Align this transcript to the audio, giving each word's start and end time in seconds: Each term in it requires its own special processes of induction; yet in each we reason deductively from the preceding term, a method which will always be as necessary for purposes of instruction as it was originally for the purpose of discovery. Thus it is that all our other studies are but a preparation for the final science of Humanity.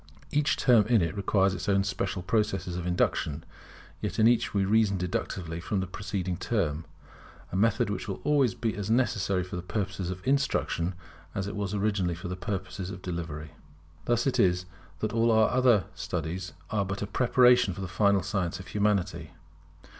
Each 0.31 0.57
term 0.57 0.87
in 0.87 1.03
it 1.03 1.15
requires 1.15 1.53
its 1.53 1.69
own 1.69 1.83
special 1.83 2.23
processes 2.23 2.75
of 2.75 2.87
induction; 2.87 3.43
yet 4.01 4.17
in 4.17 4.27
each 4.27 4.51
we 4.51 4.65
reason 4.65 4.97
deductively 4.97 5.59
from 5.59 5.79
the 5.79 5.85
preceding 5.85 6.37
term, 6.37 6.85
a 7.51 7.55
method 7.55 7.91
which 7.91 8.07
will 8.07 8.19
always 8.23 8.55
be 8.55 8.75
as 8.75 8.89
necessary 8.89 9.43
for 9.43 9.61
purposes 9.61 10.09
of 10.09 10.25
instruction 10.27 10.95
as 11.35 11.45
it 11.45 11.55
was 11.55 11.75
originally 11.75 12.15
for 12.15 12.29
the 12.29 12.35
purpose 12.35 12.79
of 12.79 12.99
discovery. 13.03 13.51
Thus 14.05 14.25
it 14.25 14.39
is 14.39 14.65
that 15.01 15.13
all 15.13 15.29
our 15.29 15.51
other 15.51 15.83
studies 15.93 16.53
are 16.71 16.83
but 16.83 17.03
a 17.03 17.05
preparation 17.05 17.75
for 17.75 17.81
the 17.81 17.87
final 17.87 18.23
science 18.23 18.59
of 18.59 18.69
Humanity. 18.69 19.29